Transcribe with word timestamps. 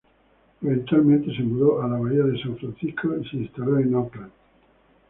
Eventualmente 0.63 1.31
se 1.35 1.43
mudó 1.43 1.83
a 1.83 1.87
la 1.87 1.99
Bahía 1.99 2.23
de 2.23 2.41
San 2.41 2.57
Francisco 2.57 3.15
y 3.21 3.29
se 3.29 3.37
instaló 3.37 3.77
en 3.77 3.93
Oakland. 3.93 4.31